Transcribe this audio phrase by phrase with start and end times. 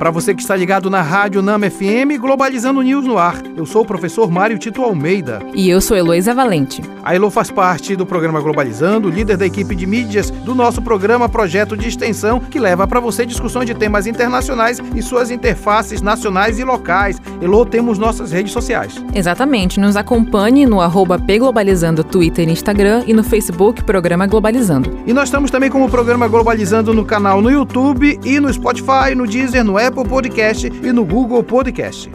[0.00, 3.36] Para você que está ligado na Rádio Nama FM, Globalizando News no ar.
[3.54, 5.42] Eu sou o professor Mário Tito Almeida.
[5.52, 6.80] E eu sou Heloísa Valente.
[7.04, 11.28] A Elo faz parte do programa Globalizando, líder da equipe de mídias do nosso programa
[11.28, 16.58] Projeto de Extensão, que leva para você discussões de temas internacionais e suas interfaces nacionais
[16.58, 17.20] e locais.
[17.42, 19.04] Elo, temos nossas redes sociais.
[19.14, 19.78] Exatamente.
[19.78, 24.98] Nos acompanhe no arroba pglobalizando Twitter e Instagram e no Facebook Programa Globalizando.
[25.06, 29.14] E nós estamos também com o programa Globalizando no canal no YouTube e no Spotify,
[29.14, 32.10] no Deezer, no Apple Podcast e no Google Podcast.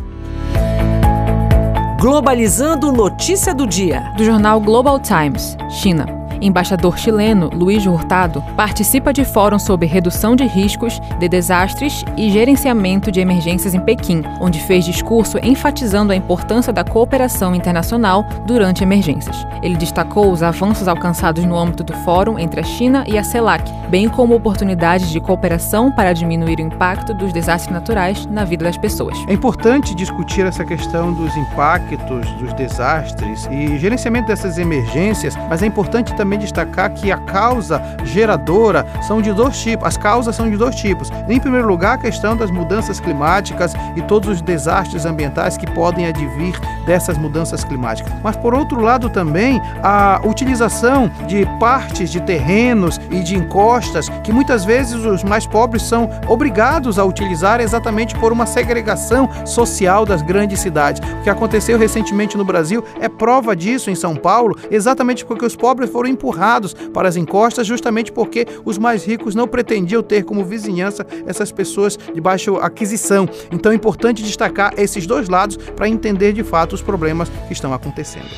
[1.99, 4.13] Globalizando notícia do dia.
[4.17, 10.45] Do jornal Global Times, China embaixador chileno Luiz Hurtado, participa de fórum sobre redução de
[10.45, 16.71] riscos de desastres e gerenciamento de emergências em Pequim, onde fez discurso enfatizando a importância
[16.71, 19.45] da cooperação internacional durante emergências.
[19.61, 23.71] Ele destacou os avanços alcançados no âmbito do fórum entre a China e a CELAC,
[23.89, 28.77] bem como oportunidades de cooperação para diminuir o impacto dos desastres naturais na vida das
[28.77, 29.17] pessoas.
[29.27, 35.65] É importante discutir essa questão dos impactos dos desastres e gerenciamento dessas emergências, mas é
[35.65, 39.87] importante também também destacar que a causa geradora são de dois tipos.
[39.87, 41.09] As causas são de dois tipos.
[41.27, 46.05] Em primeiro lugar, a questão das mudanças climáticas e todos os desastres ambientais que podem
[46.05, 48.13] advir dessas mudanças climáticas.
[48.23, 54.31] Mas por outro lado também a utilização de partes de terrenos e de encostas que
[54.31, 60.21] muitas vezes os mais pobres são obrigados a utilizar exatamente por uma segregação social das
[60.21, 61.01] grandes cidades.
[61.19, 65.55] O que aconteceu recentemente no Brasil é prova disso em São Paulo, exatamente porque os
[65.55, 70.43] pobres foram empurrados para as encostas justamente porque os mais ricos não pretendiam ter como
[70.43, 73.27] vizinhança essas pessoas de baixa aquisição.
[73.51, 77.73] Então é importante destacar esses dois lados para entender de fato os problemas que estão
[77.73, 78.29] acontecendo.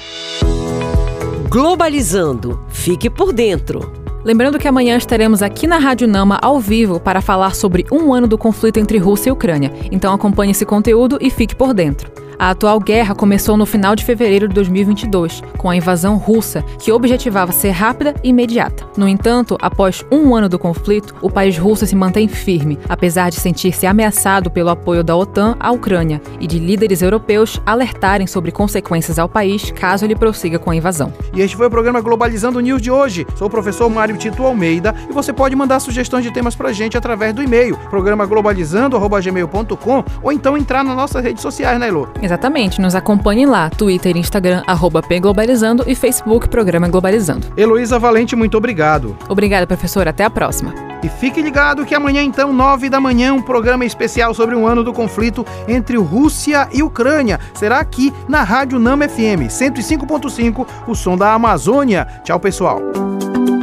[1.49, 2.59] Globalizando.
[2.69, 4.07] Fique por dentro.
[4.23, 8.27] Lembrando que amanhã estaremos aqui na Rádio Nama ao vivo para falar sobre um ano
[8.27, 9.71] do conflito entre Rússia e Ucrânia.
[9.91, 12.16] Então acompanhe esse conteúdo e fique por dentro.
[12.39, 16.91] A atual guerra começou no final de fevereiro de 2022, com a invasão russa, que
[16.91, 18.85] objetivava ser rápida e imediata.
[18.95, 23.37] No entanto, após um ano do conflito, o país russo se mantém firme, apesar de
[23.37, 29.17] sentir-se ameaçado pelo apoio da OTAN à Ucrânia e de líderes europeus alertarem sobre consequências
[29.17, 31.11] ao país caso ele prossiga com a invasão.
[31.33, 33.25] E este foi o programa Globalizando News de hoje.
[33.35, 36.95] Sou o professor Mário Tito Almeida e você pode mandar sugestões de temas pra gente
[36.95, 42.07] através do e-mail, programaglobalizando.gmail.com ou então entrar nas nossas redes sociais, né, Elô?
[42.27, 47.47] Exatamente, nos acompanhe lá, Twitter e Instagram, arroba Pglobalizando e Facebook Programa Globalizando.
[47.55, 49.15] Heloísa Valente, muito obrigado.
[49.29, 50.09] Obrigada, professor.
[50.09, 50.73] Até a próxima.
[51.01, 54.83] E fique ligado que amanhã, então, nove da manhã, um programa especial sobre um ano
[54.83, 57.39] do conflito entre Rússia e Ucrânia.
[57.53, 62.05] Será aqui na Rádio Nama FM 105.5, o som da Amazônia.
[62.25, 62.81] Tchau, pessoal.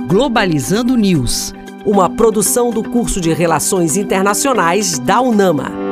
[0.09, 1.53] Globalizando News,
[1.85, 5.84] uma produção do curso de Relações Internacionais da UNAMA.